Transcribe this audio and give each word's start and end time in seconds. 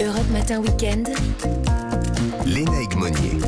Europe 0.00 0.30
Matin 0.32 0.60
Weekend. 0.60 1.08
Léna 2.46 2.70
Monnier. 2.96 3.38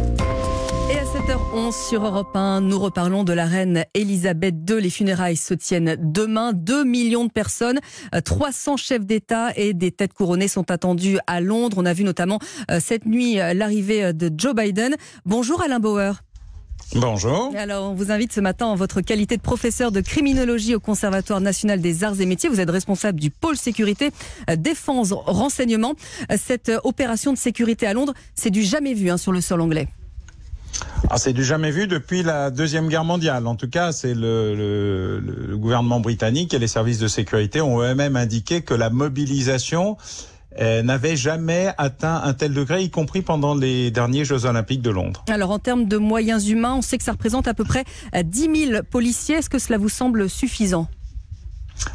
Et 0.91 0.99
à 0.99 1.05
7h11 1.05 1.89
sur 1.89 2.05
Europe 2.05 2.35
1, 2.35 2.61
nous 2.63 2.79
reparlons 2.79 3.23
de 3.23 3.33
la 3.33 3.47
reine 3.47 3.85
Elisabeth 3.95 4.57
II. 4.69 4.81
Les 4.81 4.91
funérailles 4.91 5.37
se 5.37 5.55
tiennent 5.55 5.97
demain. 6.01 6.53
2 6.53 6.83
millions 6.83 7.25
de 7.25 7.31
personnes, 7.31 7.79
300 8.25 8.77
chefs 8.77 9.07
d'État 9.07 9.51
et 9.55 9.75
des 9.75 9.93
têtes 9.93 10.13
couronnées 10.13 10.49
sont 10.49 10.73
attendus 10.73 11.19
à 11.29 11.41
Londres. 11.41 11.77
On 11.79 11.87
a 11.87 11.93
vu 11.93 12.03
notamment 12.03 12.41
euh, 12.71 12.81
cette 12.81 13.07
nuit 13.07 13.41
euh, 13.41 13.55
l'arrivée 13.55 14.13
de 14.13 14.29
Joe 14.37 14.55
Biden. 14.55 14.97
Bonjour 15.25 15.63
Alain 15.63 15.79
Bauer. 15.79 16.21
Bonjour. 16.95 17.53
Alors, 17.57 17.91
on 17.91 17.95
vous 17.95 18.11
invite 18.11 18.33
ce 18.33 18.41
matin 18.41 18.67
en 18.67 18.75
votre 18.75 19.01
qualité 19.01 19.37
de 19.37 19.43
professeur 19.43 19.93
de 19.93 20.01
criminologie 20.01 20.75
au 20.75 20.81
Conservatoire 20.81 21.41
national 21.41 21.81
des 21.81 22.05
arts 22.05 22.21
et 22.21 22.27
métiers. 22.27 22.49
Vous 22.49 22.61
êtes 22.61 22.71
responsable 22.71 23.21
du 23.21 23.31
pôle 23.31 23.57
sécurité, 23.57 24.11
euh, 24.49 24.57
défense, 24.57 25.13
renseignement. 25.13 25.95
Cette 26.37 26.71
opération 26.85 27.33
de 27.33 27.39
sécurité 27.39 27.87
à 27.87 27.93
Londres, 27.93 28.15
c'est 28.35 28.51
du 28.51 28.63
jamais 28.63 28.95
vu 28.95 29.11
hein, 29.11 29.17
sur 29.17 29.33
le 29.33 29.41
sol 29.41 29.61
anglais. 29.61 29.89
Ah, 31.09 31.19
c'est 31.19 31.33
du 31.33 31.45
jamais 31.45 31.71
vu 31.71 31.87
depuis 31.87 32.23
la 32.23 32.51
Deuxième 32.51 32.89
Guerre 32.89 33.05
mondiale. 33.05 33.47
En 33.47 33.55
tout 33.55 33.69
cas, 33.69 33.93
c'est 33.93 34.15
le, 34.15 34.55
le, 34.55 35.21
le, 35.21 35.57
gouvernement 35.57 36.01
britannique 36.01 36.55
et 36.55 36.59
les 36.59 36.69
services 36.69 36.99
de 36.99 37.09
sécurité 37.09 37.61
ont 37.61 37.81
eux-mêmes 37.81 38.17
indiqué 38.17 38.63
que 38.63 38.75
la 38.75 38.91
mobilisation 38.91 39.97
euh, 39.97 40.40
n'avait 40.61 41.17
jamais 41.17 41.73
atteint 41.79 42.21
un 42.23 42.35
tel 42.35 42.53
degré, 42.53 42.83
y 42.83 42.91
compris 42.91 43.23
pendant 43.23 43.55
les 43.55 43.91
derniers 43.91 44.25
Jeux 44.25 44.45
Olympiques 44.45 44.83
de 44.83 44.91
Londres. 44.91 45.25
Alors, 45.29 45.51
en 45.51 45.59
termes 45.59 45.87
de 45.87 45.97
moyens 45.97 46.49
humains, 46.49 46.75
on 46.77 46.83
sait 46.83 46.99
que 46.99 47.05
ça 47.05 47.13
représente 47.13 47.49
à 47.49 47.55
peu 47.55 47.65
près 47.65 47.85
10 48.23 48.67
000 48.69 48.83
policiers. 48.83 49.37
Est-ce 49.37 49.51
que 49.51 49.59
cela 49.59 49.79
vous 49.79 49.89
semble 49.89 50.29
suffisant? 50.29 50.89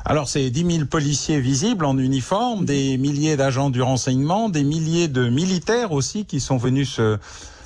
Alors 0.04 0.28
c'est 0.28 0.50
10 0.50 0.78
000 0.78 0.86
policiers 0.86 1.40
visibles 1.40 1.86
en 1.86 1.98
uniforme, 1.98 2.66
des 2.66 2.98
milliers 2.98 3.38
d'agents 3.38 3.70
du 3.70 3.82
renseignement, 3.82 4.50
des 4.50 4.64
milliers 4.64 5.08
de 5.08 5.30
militaires 5.30 5.92
aussi 5.92 6.26
qui 6.26 6.40
sont 6.40 6.58
venus 6.58 6.90
se 6.90 7.20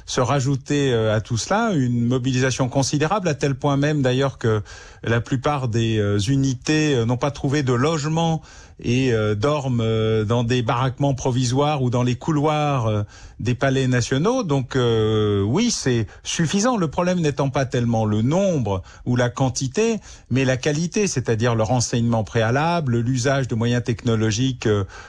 se 0.10 0.22
rajouter 0.22 0.92
euh, 0.92 1.16
à 1.16 1.22
tout 1.22 1.38
cela 1.38 1.72
une 1.72 2.08
mobilisation 2.08 2.68
considérable, 2.68 3.28
à 3.28 3.36
tel 3.36 3.54
point 3.54 3.78
même 3.78 4.02
d'ailleurs 4.02 4.40
que 4.40 4.64
la 5.04 5.22
plupart 5.22 5.68
des 5.68 6.00
euh, 6.00 6.18
unités 6.18 6.96
euh, 6.96 7.06
n'ont 7.06 7.16
pas 7.16 7.30
trouvé 7.30 7.62
de 7.62 7.74
logement 7.74 8.42
et 8.82 9.12
dorment 9.36 10.24
dans 10.26 10.44
des 10.44 10.62
baraquements 10.62 11.14
provisoires 11.14 11.82
ou 11.82 11.90
dans 11.90 12.04
les 12.04 12.16
couloirs 12.16 13.06
des 13.40 13.56
palais 13.56 13.88
nationaux. 13.88 14.44
Donc 14.44 14.78
oui, 14.78 15.72
c'est 15.72 16.08
suffisant. 16.24 16.78
Le 16.78 16.88
problème 16.88 17.20
n'étant 17.20 17.50
pas 17.50 17.66
tellement 17.66 18.06
le 18.06 18.22
nombre 18.22 18.82
ou 19.06 19.16
la 19.16 19.30
quantité, 19.30 20.00
mais 20.30 20.46
la 20.46 20.58
qualité, 20.58 21.08
c'est-à-dire 21.08 21.56
le 21.56 21.64
renseignement 21.64 22.24
préalable, 22.24 23.00
l'usage 23.00 23.48
de 23.48 23.56
moyens 23.56 23.84
technologiques 23.84 24.68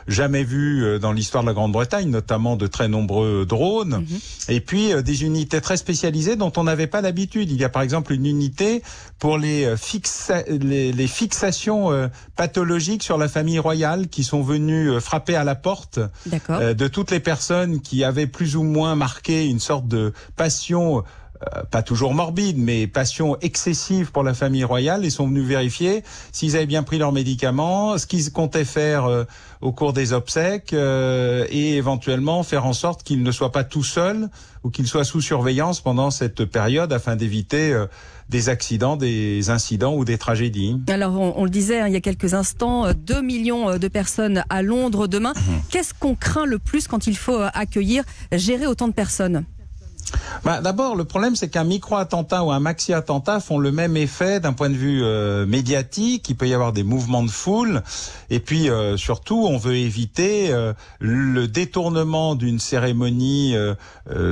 jamais 0.09 0.45
vus 0.45 0.99
dans 1.01 1.12
l'histoire 1.12 1.45
de 1.45 1.49
la 1.49 1.55
Grande-Bretagne, 1.55 2.11
notamment 2.11 2.57
de 2.57 2.67
très 2.67 2.89
nombreux 2.89 3.47
drones, 3.47 4.05
mm-hmm. 4.05 4.53
et 4.53 4.61
puis 4.61 4.93
euh, 4.93 5.03
des 5.03 5.25
unités 5.25 5.61
très 5.61 5.77
spécialisées 5.77 6.37
dont 6.37 6.53
on 6.57 6.65
n'avait 6.65 6.87
pas 6.87 7.01
l'habitude. 7.01 7.51
Il 7.51 7.61
y 7.61 7.65
a 7.65 7.69
par 7.69 7.83
exemple 7.83 8.12
une 8.12 8.27
unité 8.27 8.83
pour 9.19 9.39
les, 9.39 9.65
euh, 9.65 10.43
les, 10.49 11.07
fixations 11.07 11.93
euh, 11.93 12.09
pathologiques 12.37 13.03
sur 13.03 13.19
la 13.19 13.29
famille 13.29 13.59
royale 13.61 14.08
qui 14.08 14.25
sont 14.25 14.42
venues 14.42 15.00
frapper 15.00 15.36
à 15.36 15.44
la 15.44 15.55
porte 15.55 16.00
de 16.28 16.89
toutes 16.89 17.11
les 17.11 17.20
personnes 17.20 17.80
qui 17.80 18.05
avaient 18.05 18.27
plus 18.27 18.56
ou 18.56 18.62
moins 18.62 18.94
marqué 18.94 19.47
une 19.47 19.61
sorte 19.61 19.86
de 19.86 20.12
passion 20.36 21.05
pas 21.71 21.83
toujours 21.83 22.15
morbide, 22.15 22.59
mais 22.59 22.87
passion 22.87 23.39
excessive 23.41 24.13
pour 24.13 24.23
la 24.23 24.35
famille 24.35 24.65
royale, 24.65 25.05
ils 25.05 25.11
sont 25.11 25.27
venus 25.27 25.45
vérifier 25.45 26.03
s'ils 26.33 26.57
avaient 26.57 26.67
bien 26.67 26.83
pris 26.83 26.99
leurs 26.99 27.13
médicaments, 27.13 27.97
ce 27.97 28.07
qu'ils 28.07 28.31
comptaient 28.33 28.65
faire 28.65 29.09
au 29.61 29.73
cours 29.73 29.93
des 29.93 30.13
obsèques, 30.13 30.73
et 30.73 31.77
éventuellement 31.77 32.43
faire 32.43 32.67
en 32.67 32.73
sorte 32.73 33.03
qu'ils 33.03 33.23
ne 33.23 33.33
soient 33.33 33.53
pas 33.53 33.65
tout 33.65 33.85
seuls 33.85 34.29
ou 34.63 34.71
qu'il 34.71 34.87
soit 34.87 35.05
sous 35.05 35.21
surveillance 35.21 35.81
pendant 35.81 36.11
cette 36.11 36.45
période 36.45 36.93
afin 36.93 37.17
d'éviter 37.17 37.73
euh, 37.73 37.87
des 38.29 38.49
accidents, 38.49 38.97
des 38.97 39.50
incidents 39.50 39.95
ou 39.95 40.05
des 40.05 40.19
tragédies. 40.19 40.81
Alors, 40.89 41.19
on, 41.19 41.45
le 41.45 41.50
disait 41.50 41.81
hein, 41.81 41.89
il 41.89 41.95
y 41.95 41.97
a 41.97 42.00
quelques 42.00 42.34
instants, 42.34 42.93
2 42.93 43.15
euh, 43.15 43.23
millions 43.23 43.71
euh, 43.71 43.79
de 43.79 43.89
personnes 43.89 44.45
à 44.50 44.62
Londres 44.62 45.06
demain. 45.06 45.33
Mhm. 45.34 45.62
Qu'est-ce 45.71 45.95
qu'on 45.95 46.15
craint 46.15 46.47
le 46.47 46.59
plus 46.59 46.89
quand 46.89 47.06
il 47.06 47.17
faut 47.17 47.41
accueillir, 47.55 48.05
gérer 48.33 48.67
autant 48.67 48.89
de 48.89 48.93
personnes? 48.93 49.45
Bah, 50.44 50.61
D'abord, 50.61 50.97
le 50.97 51.05
problème, 51.05 51.37
c'est 51.37 51.49
qu'un 51.49 51.65
micro-attentat 51.65 52.44
ou 52.44 52.50
un 52.50 52.61
maxi-attentat 52.61 53.41
font 53.41 53.59
le 53.59 53.72
même 53.72 53.97
effet 53.97 54.41
d'un 54.41 54.53
point 54.53 54.71
de 54.71 54.75
vue 54.75 55.03
euh, 55.03 55.47
médiatique. 55.47 56.28
Il 56.28 56.37
peut 56.37 56.49
y 56.49 56.55
avoir 56.55 56.72
des 56.72 56.83
mouvements 56.83 57.22
de 57.22 57.31
foule. 57.31 57.83
Et 58.31 58.41
puis, 58.41 58.69
euh, 58.69 58.97
surtout, 58.97 59.47
on 59.49 59.59
veut 59.59 59.77
éviter 59.77 60.53
euh, 60.53 60.72
le 60.99 61.49
détournement 61.49 62.34
d'une 62.34 62.59
cérémonie 62.59 63.55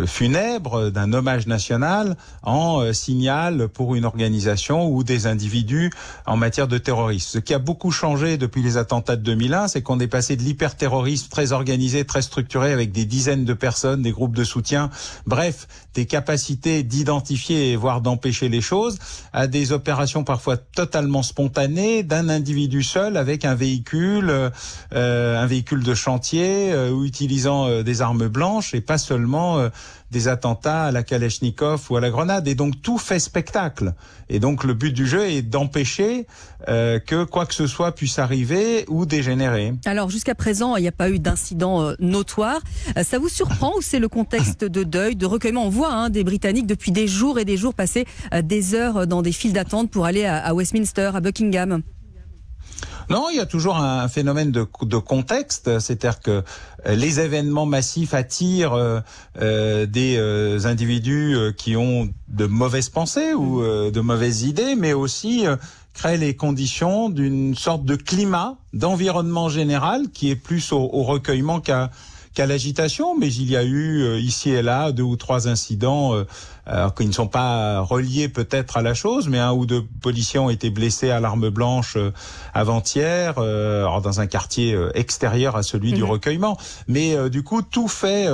funèbre, 0.07 0.91
d'un 0.91 1.13
hommage 1.13 1.47
national, 1.47 2.17
en 2.43 2.93
signal 2.93 3.69
pour 3.69 3.95
une 3.95 4.05
organisation 4.05 4.89
ou 4.89 5.05
des 5.05 5.27
individus 5.27 5.91
en 6.27 6.37
matière 6.37 6.69
de 6.69 6.79
terrorisme. 6.79 7.29
Ce 7.33 7.39
qui 7.39 7.55
a 7.55 7.59
beaucoup 7.59 7.91
changé 7.91 8.37
depuis 8.37 8.63
les 8.63 8.77
attentats 8.77 9.17
de 9.17 9.23
2001, 9.23 9.69
c'est 9.69 9.83
qu'on 9.83 10.01
est 10.01 10.09
passé 10.09 10.37
de 10.37 10.43
l'hyperterrorisme 10.43 11.29
très 11.29 11.53
organisé, 11.53 12.05
très 12.05 12.23
structuré, 12.23 12.73
avec 12.73 12.93
des 12.93 13.05
dizaines 13.05 13.45
de 13.45 13.55
personnes, 13.55 14.03
des 14.03 14.13
groupes 14.13 14.37
de 14.37 14.45
soutien. 14.45 14.91
Bref, 15.27 15.58
des 15.95 16.07
capacités 16.07 16.83
d'identifier 16.83 17.73
et 17.73 17.77
voire 17.77 18.01
d'empêcher 18.01 18.49
les 18.49 18.61
choses, 18.61 18.99
à 19.33 19.47
des 19.47 19.73
opérations 19.73 20.25
parfois 20.25 20.57
totalement 20.57 21.23
spontanées 21.23 22.03
d'un 22.03 22.29
individu 22.29 22.83
seul 22.83 23.17
avec 23.17 23.45
un 23.45 23.55
véhicule, 23.55 24.51
euh, 24.95 25.43
un 25.43 25.47
véhicule 25.47 25.83
de 25.83 25.95
chantier 25.95 26.73
euh, 26.73 26.91
ou 26.91 27.05
utilisant 27.05 27.67
euh, 27.67 27.83
des 27.83 28.03
armes 28.03 28.29
blanches 28.29 28.75
et 28.75 28.81
pas 28.81 28.99
seulement 28.99 29.69
des 30.11 30.29
attentats 30.29 30.85
à 30.85 30.93
la 30.93 31.03
Kalachnikov 31.03 31.87
ou 31.91 31.97
à 31.97 32.01
la 32.01 32.11
grenade. 32.11 32.49
Et 32.49 32.55
donc 32.55 32.81
tout 32.83 32.99
fait 32.99 33.19
spectacle. 33.19 33.95
Et 34.29 34.41
donc 34.41 34.65
le 34.65 34.75
but 34.75 34.93
du 34.93 35.07
jeu 35.07 35.27
est 35.27 35.43
d'empêcher 35.43 36.27
euh, 36.69 36.99
que 36.99 37.25
quoi 37.25 37.47
que 37.47 37.55
ce 37.55 37.67
soit 37.67 37.93
puisse 37.93 38.19
arriver 38.19 38.85
ou 38.89 39.07
dégénérer. 39.07 39.75
Alors 39.85 40.11
jusqu'à 40.11 40.35
présent, 40.35 40.77
il 40.77 40.83
n'y 40.83 40.89
a 40.89 40.93
pas 40.93 41.11
eu 41.11 41.19
d'incident 41.19 41.83
euh, 41.83 41.95
notoire. 41.99 42.61
Euh, 42.97 43.05
ça 43.05 43.19
vous 43.19 43.29
surprend 43.29 43.73
ou 43.77 43.83
c'est 43.83 43.99
le 43.99 44.09
contexte 44.09 44.65
de 44.65 44.83
deuil, 44.83 45.17
de 45.17 45.27
recueillement? 45.27 45.65
On 45.65 45.71
voit 45.71 45.93
hein, 45.93 46.11
des 46.11 46.25
Britanniques 46.25 46.67
depuis 46.67 46.93
des 46.93 47.07
jours 47.07 47.39
et 47.39 47.45
des 47.45 47.57
jours 47.57 47.75
passer 47.75 48.07
des 48.43 48.75
heures 48.75 49.07
dans 49.07 49.23
des 49.23 49.33
files 49.33 49.53
d'attente 49.53 49.91
pour 49.91 50.05
aller 50.05 50.25
à 50.25 50.55
Westminster, 50.55 51.11
à 51.15 51.21
Buckingham. 51.21 51.83
Non, 53.11 53.29
il 53.31 53.37
y 53.37 53.41
a 53.41 53.47
toujours 53.47 53.79
un 53.79 54.07
phénomène 54.09 54.53
de, 54.53 54.67
de 54.83 54.97
contexte, 54.99 55.79
c'est-à-dire 55.79 56.21
que 56.21 56.43
euh, 56.87 56.95
les 56.95 57.21
événements 57.21 57.65
massifs 57.65 58.13
attirent 58.13 58.75
euh, 58.75 59.01
euh 59.41 59.87
des 59.87 60.17
euh, 60.19 60.67
individus 60.67 61.37
qui 61.57 61.75
ont 61.77 62.11
de 62.29 62.45
mauvaises 62.45 62.91
pensées 62.91 63.33
ou 63.33 63.63
de 63.63 64.01
mauvaises 64.01 64.43
idées, 64.43 64.75
mais 64.75 64.93
aussi 64.93 65.45
créent 65.95 66.19
les 66.19 66.37
conditions 66.37 67.09
d'une 67.09 67.55
sorte 67.55 67.85
de 67.85 67.97
climat, 67.97 68.57
d'environnement 68.75 69.49
général 69.49 70.11
qui 70.13 70.31
est 70.31 70.37
plus 70.37 70.73
au, 70.73 70.91
au 70.93 71.03
recueillement 71.03 71.61
qu'à 71.61 71.91
qu'à 72.35 72.47
l'agitation, 72.47 73.19
mais 73.19 73.33
il 73.33 73.51
y 73.51 73.57
a 73.57 73.65
eu 73.65 74.19
ici 74.19 74.51
et 74.51 74.63
là 74.63 74.93
deux 74.93 75.03
ou 75.03 75.17
trois 75.17 75.49
incidents 75.49 76.15
alors 76.69 76.95
qu'ils 76.95 77.09
ne 77.09 77.13
sont 77.13 77.29
pas 77.29 77.81
reliés 77.81 78.29
peut-être 78.29 78.77
à 78.77 78.83
la 78.83 78.95
chose, 78.95 79.29
mais 79.29 79.39
un 79.39 79.53
ou 79.53 79.67
deux 79.67 79.85
policiers 80.03 80.39
ont 80.39 80.51
été 80.51 80.71
blessés 80.71 81.11
à 81.11 81.21
l'arme 81.21 81.49
blanche 81.51 81.95
euh, 81.97 82.13
avant-hier, 82.55 83.35
euh, 83.39 83.85
dans 84.01 84.21
un 84.21 84.27
quartier 84.27 84.75
euh, 84.75 84.91
extérieur 84.95 85.57
à 85.57 85.63
celui 85.63 85.93
du 85.93 86.03
mhm. 86.03 86.11
recueillement. 86.11 86.59
Mais 86.87 87.31
du 87.31 87.43
coup, 87.43 87.63
tout 87.63 87.89
fait, 87.89 88.29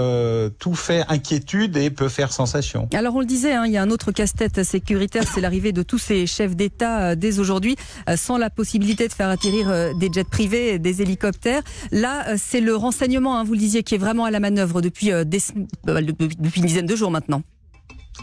tout 0.58 0.74
fait 0.74 1.04
inquiétude 1.08 1.76
et 1.76 1.90
peut 1.90 2.08
faire 2.08 2.32
sensation. 2.32 2.88
Alors 2.92 3.14
on 3.14 3.20
le 3.20 3.26
disait, 3.26 3.52
hein, 3.52 3.64
il 3.66 3.72
y 3.72 3.76
a 3.76 3.82
un 3.82 3.90
autre 3.90 4.12
casse-tête 4.12 4.62
sécuritaire, 4.62 5.24
c'est 5.32 5.40
l'arrivée 5.40 5.72
de 5.72 5.82
tous 5.82 5.98
ces 5.98 6.26
chefs 6.26 6.56
d'État 6.56 7.14
dès 7.16 7.38
aujourd'hui, 7.38 7.76
sans 8.16 8.38
la 8.38 8.50
possibilité 8.50 9.08
de 9.08 9.12
faire 9.12 9.28
atterrir 9.28 9.94
des 9.96 10.10
jets 10.12 10.24
privés, 10.24 10.78
des 10.78 11.02
hélicoptères. 11.02 11.62
Là, 11.90 12.36
c'est 12.36 12.60
le 12.60 12.74
renseignement, 12.74 13.38
hein, 13.38 13.44
vous 13.44 13.52
le 13.52 13.58
disiez, 13.58 13.82
qui 13.82 13.94
est 13.94 13.98
vraiment 13.98 14.24
à 14.24 14.30
la 14.30 14.40
manœuvre 14.40 14.80
depuis, 14.80 15.10
des, 15.24 15.42
depuis 15.84 16.60
une 16.60 16.66
dizaine 16.66 16.86
de 16.86 16.96
jours 16.96 17.10
maintenant. 17.10 17.42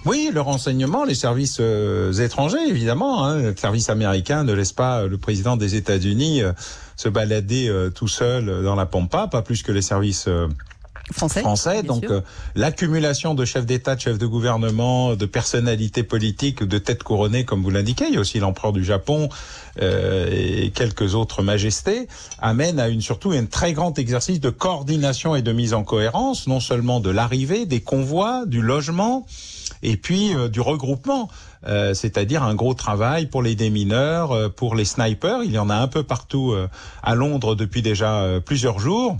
Oui, 0.05 0.31
le 0.33 0.41
renseignement, 0.41 1.03
les 1.03 1.15
services 1.15 1.57
euh, 1.59 2.11
étrangers, 2.13 2.67
évidemment. 2.67 3.25
Hein. 3.25 3.37
Le 3.37 3.55
service 3.55 3.89
américain 3.89 4.43
ne 4.43 4.53
laisse 4.53 4.71
pas 4.71 5.05
le 5.05 5.17
président 5.17 5.57
des 5.57 5.75
États-Unis 5.75 6.41
euh, 6.41 6.53
se 6.95 7.07
balader 7.07 7.67
euh, 7.67 7.89
tout 7.89 8.07
seul 8.07 8.63
dans 8.63 8.75
la 8.75 8.85
pampa, 8.85 9.27
pas 9.27 9.41
plus 9.43 9.61
que 9.61 9.71
les 9.71 9.83
services 9.83 10.27
français. 11.11 11.41
français. 11.41 11.83
Donc 11.83 12.05
l'accumulation 12.55 13.35
de 13.35 13.45
chefs 13.45 13.65
d'État, 13.65 13.95
de 13.95 14.01
chefs 14.01 14.17
de 14.17 14.25
gouvernement, 14.25 15.15
de 15.15 15.25
personnalités 15.27 16.03
politiques, 16.03 16.63
de 16.63 16.77
têtes 16.79 17.03
couronnées, 17.03 17.45
comme 17.45 17.61
vous 17.61 17.69
l'indiquez, 17.69 18.05
il 18.07 18.15
y 18.15 18.17
a 18.17 18.21
aussi 18.21 18.39
l'empereur 18.39 18.73
du 18.73 18.83
Japon 18.83 19.29
et 19.79 20.71
quelques 20.75 21.15
autres 21.15 21.43
majestés, 21.43 22.07
amène 22.39 22.79
à 22.79 22.87
une 22.87 23.01
surtout 23.01 23.31
un 23.31 23.45
très 23.45 23.73
grand 23.73 23.97
exercice 23.99 24.39
de 24.39 24.49
coordination 24.49 25.35
et 25.35 25.41
de 25.41 25.51
mise 25.51 25.73
en 25.73 25.83
cohérence, 25.83 26.47
non 26.47 26.59
seulement 26.59 26.99
de 26.99 27.09
l'arrivée, 27.09 27.65
des 27.65 27.81
convois, 27.81 28.45
du 28.45 28.61
logement 28.61 29.25
et 29.83 29.97
puis 29.97 30.33
euh, 30.33 30.47
du 30.47 30.61
regroupement. 30.61 31.29
Euh, 31.67 31.93
c'est-à-dire 31.93 32.43
un 32.43 32.55
gros 32.55 32.73
travail 32.73 33.27
pour 33.27 33.43
les 33.43 33.55
démineurs, 33.55 34.31
euh, 34.31 34.49
pour 34.49 34.75
les 34.75 34.85
snipers. 34.85 35.43
Il 35.43 35.51
y 35.51 35.59
en 35.59 35.69
a 35.69 35.75
un 35.75 35.87
peu 35.87 36.03
partout 36.03 36.55
à 37.03 37.15
Londres 37.15 37.55
depuis 37.55 37.81
déjà 37.81 38.39
plusieurs 38.45 38.79
jours. 38.79 39.17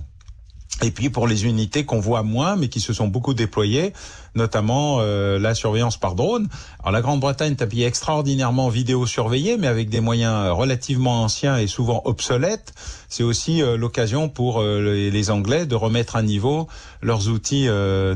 Et 0.80 0.90
puis 0.90 1.10
pour 1.10 1.28
les 1.28 1.44
unités 1.44 1.84
qu'on 1.84 2.00
voit 2.00 2.22
moins, 2.22 2.56
mais 2.56 2.68
qui 2.68 2.80
se 2.80 2.92
sont 2.92 3.06
beaucoup 3.06 3.34
déployées, 3.34 3.92
notamment 4.34 4.98
euh, 5.00 5.38
la 5.38 5.54
surveillance 5.54 5.96
par 5.96 6.14
drone. 6.16 6.48
Alors 6.80 6.92
la 6.92 7.02
Grande-Bretagne 7.02 7.52
est 7.52 7.62
un 7.62 7.66
pays 7.66 7.84
extraordinairement 7.84 8.68
vidéo-surveillé, 8.68 9.58
mais 9.58 9.68
avec 9.68 9.90
des 9.90 10.00
moyens 10.00 10.50
relativement 10.50 11.22
anciens 11.22 11.56
et 11.56 11.68
souvent 11.68 12.02
obsolètes. 12.04 12.72
C'est 13.08 13.22
aussi 13.22 13.62
euh, 13.62 13.76
l'occasion 13.76 14.28
pour 14.28 14.60
euh, 14.60 15.10
les 15.10 15.30
Anglais 15.30 15.66
de 15.66 15.76
remettre 15.76 16.16
à 16.16 16.22
niveau 16.22 16.66
leurs 17.00 17.28
outils 17.28 17.68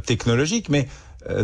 technologiques. 0.05 0.69
Mais 0.69 0.89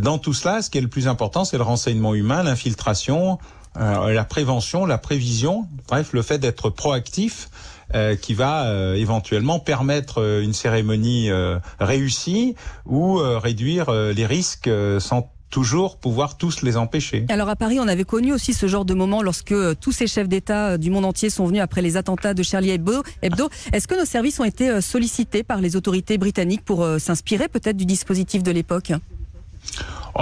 dans 0.00 0.18
tout 0.18 0.32
cela, 0.32 0.62
ce 0.62 0.70
qui 0.70 0.78
est 0.78 0.82
le 0.82 0.88
plus 0.88 1.08
important, 1.08 1.44
c'est 1.44 1.56
le 1.56 1.62
renseignement 1.62 2.14
humain, 2.14 2.42
l'infiltration, 2.42 3.38
la 3.76 4.24
prévention, 4.24 4.86
la 4.86 4.98
prévision, 4.98 5.66
bref, 5.88 6.12
le 6.12 6.22
fait 6.22 6.38
d'être 6.38 6.70
proactif 6.70 7.48
euh, 7.94 8.16
qui 8.16 8.32
va 8.32 8.68
euh, 8.68 8.94
éventuellement 8.94 9.58
permettre 9.58 10.22
euh, 10.22 10.42
une 10.42 10.54
cérémonie 10.54 11.30
réussie 11.78 12.54
ou 12.86 13.16
réduire 13.16 13.90
les 13.90 14.26
risques 14.26 14.70
sans 14.98 15.30
toujours 15.50 15.98
pouvoir 15.98 16.38
tous 16.38 16.62
les 16.62 16.76
empêcher. 16.76 17.26
Alors 17.28 17.48
à 17.48 17.56
Paris, 17.56 17.78
on 17.80 17.88
avait 17.88 18.04
connu 18.04 18.32
aussi 18.32 18.54
ce 18.54 18.66
genre 18.66 18.84
de 18.84 18.94
moment 18.94 19.22
lorsque 19.22 19.54
tous 19.80 19.92
ces 19.92 20.06
chefs 20.06 20.28
d'État 20.28 20.78
du 20.78 20.90
monde 20.90 21.04
entier 21.04 21.28
sont 21.28 21.46
venus 21.46 21.60
après 21.60 21.82
les 21.82 21.96
attentats 21.96 22.34
de 22.34 22.42
Charlie 22.42 22.70
Hebdo. 22.70 23.02
Est-ce 23.22 23.86
que 23.86 23.98
nos 23.98 24.06
services 24.06 24.40
ont 24.40 24.44
été 24.44 24.80
sollicités 24.80 25.42
par 25.42 25.60
les 25.60 25.76
autorités 25.76 26.16
britanniques 26.16 26.64
pour 26.64 26.86
s'inspirer 26.98 27.48
peut-être 27.48 27.76
du 27.76 27.86
dispositif 27.86 28.42
de 28.42 28.50
l'époque? 28.50 28.92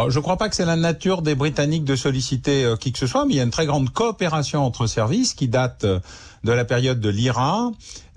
Je 0.09 0.17
ne 0.17 0.23
crois 0.23 0.37
pas 0.37 0.49
que 0.49 0.55
c'est 0.55 0.65
la 0.65 0.77
nature 0.77 1.23
des 1.23 1.35
Britanniques 1.35 1.85
de 1.85 1.97
solliciter 1.97 2.75
qui 2.79 2.93
que 2.93 2.99
ce 2.99 3.07
soit, 3.07 3.25
mais 3.25 3.35
il 3.35 3.37
y 3.37 3.41
a 3.41 3.45
une 3.45 3.51
très 3.51 3.67
grande 3.67 3.91
coopération 3.91 4.65
entre 4.65 4.87
services 4.87 5.35
qui 5.35 5.49
date 5.49 5.85
de 6.45 6.53
la 6.53 6.65
période 6.65 7.01
de 7.01 7.09
l'IRA, 7.09 7.73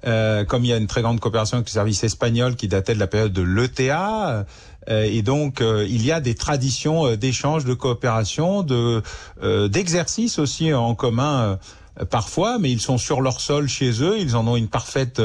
euh, 0.06 0.44
comme 0.44 0.64
il 0.64 0.68
y 0.68 0.74
a 0.74 0.78
une 0.78 0.88
très 0.88 1.02
grande 1.02 1.20
coopération 1.20 1.58
avec 1.58 1.68
le 1.68 1.72
service 1.72 2.04
espagnol 2.04 2.56
qui 2.56 2.68
datait 2.68 2.94
de 2.94 3.00
la 3.00 3.08
période 3.08 3.34
de 3.34 3.42
l'ETA. 3.42 4.46
Euh, 4.90 5.04
et 5.04 5.22
donc, 5.22 5.62
euh, 5.62 5.86
il 5.90 6.06
y 6.06 6.12
a 6.12 6.20
des 6.20 6.36
traditions 6.36 7.16
d'échange, 7.16 7.66
de 7.66 7.74
coopération, 7.74 8.64
de 8.64 9.02
d'exercice 9.68 10.40
aussi 10.40 10.74
en 10.74 10.96
commun 10.96 11.58
parfois, 12.10 12.58
mais 12.58 12.72
ils 12.72 12.82
sont 12.82 12.98
sur 12.98 13.22
leur 13.22 13.40
sol 13.40 13.68
chez 13.68 14.02
eux, 14.02 14.18
ils 14.20 14.36
en 14.36 14.48
ont 14.48 14.56
une 14.56 14.68
parfaite 14.68 15.22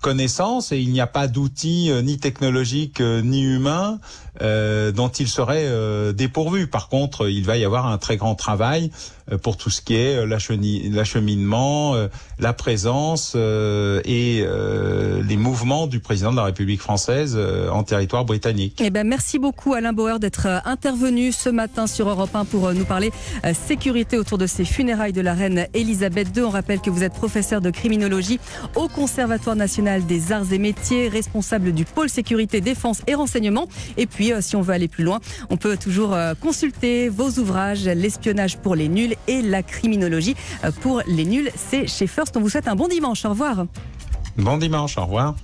connaissance 0.00 0.72
et 0.72 0.78
il 0.78 0.90
n'y 0.90 1.00
a 1.00 1.06
pas 1.06 1.28
d'outils 1.28 1.90
ni 2.02 2.18
technologiques 2.18 3.00
ni 3.00 3.42
humains 3.42 3.98
dont 4.40 5.08
ils 5.08 5.28
seraient 5.28 6.12
dépourvus. 6.12 6.66
Par 6.66 6.88
contre, 6.88 7.28
il 7.28 7.44
va 7.44 7.56
y 7.56 7.64
avoir 7.64 7.86
un 7.86 7.98
très 7.98 8.16
grand 8.16 8.34
travail 8.34 8.90
euh, 9.32 9.38
pour 9.38 9.56
tout 9.56 9.70
ce 9.70 9.80
qui 9.80 9.94
est 9.94 10.16
euh, 10.16 10.26
l'acheminement, 10.26 11.94
euh, 11.94 12.08
la 12.38 12.52
présence 12.52 13.34
et 13.34 14.44
les 14.44 15.36
mouvements 15.36 15.86
du 15.86 16.00
président 16.00 16.30
de 16.30 16.36
la 16.36 16.44
République 16.44 16.80
française 16.80 17.38
en 17.70 17.82
territoire 17.82 18.24
britannique. 18.24 18.80
Eh 18.82 18.90
ben, 18.90 19.06
merci 19.06 19.38
beaucoup 19.38 19.74
Alain 19.74 19.92
Bauer 19.92 20.18
d'être 20.18 20.46
intervenu 20.64 21.32
ce 21.32 21.48
matin 21.48 21.86
sur 21.86 22.08
Europe 22.08 22.34
1 22.34 22.44
pour 22.44 22.72
nous 22.72 22.84
parler 22.84 23.12
sécurité 23.54 24.18
autour 24.18 24.38
de 24.38 24.46
ces 24.46 24.64
funérailles 24.64 25.12
de 25.12 25.20
la 25.20 25.34
reine 25.34 25.66
Elisabeth 25.74 26.36
II. 26.36 26.44
On 26.44 26.50
rappelle 26.50 26.80
que 26.80 26.90
vous 26.90 27.02
êtes 27.02 27.14
professeur 27.14 27.60
de 27.60 27.70
criminologie 27.70 28.38
au 28.76 28.88
Conservatoire 28.88 29.56
national 29.56 29.87
des 30.06 30.32
arts 30.32 30.52
et 30.52 30.58
métiers, 30.58 31.08
responsable 31.08 31.72
du 31.72 31.84
pôle 31.84 32.08
sécurité, 32.08 32.60
défense 32.60 33.02
et 33.06 33.14
renseignement. 33.14 33.68
Et 33.96 34.06
puis, 34.06 34.32
si 34.40 34.56
on 34.56 34.62
veut 34.62 34.74
aller 34.74 34.88
plus 34.88 35.04
loin, 35.04 35.20
on 35.50 35.56
peut 35.56 35.76
toujours 35.76 36.16
consulter 36.40 37.08
vos 37.08 37.30
ouvrages, 37.30 37.84
l'espionnage 37.84 38.58
pour 38.58 38.74
les 38.74 38.88
nuls 38.88 39.14
et 39.26 39.42
la 39.42 39.62
criminologie. 39.62 40.36
Euh, 40.64 40.70
pour 40.80 41.02
les 41.06 41.24
nuls, 41.24 41.50
c'est 41.56 41.86
chez 41.86 42.06
First. 42.06 42.36
On 42.36 42.40
vous 42.40 42.48
souhaite 42.48 42.68
un 42.68 42.76
bon 42.76 42.88
dimanche. 42.88 43.24
Au 43.24 43.30
revoir. 43.30 43.66
Bon 44.36 44.56
dimanche, 44.56 44.96
au 44.98 45.02
revoir. 45.02 45.34